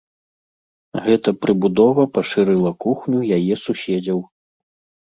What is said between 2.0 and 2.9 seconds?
пашырыла